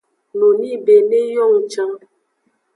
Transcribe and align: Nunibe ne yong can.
Nunibe 0.37 0.95
ne 1.09 1.19
yong 1.35 1.57
can. 1.71 1.91